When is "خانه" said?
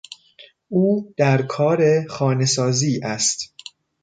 2.09-2.45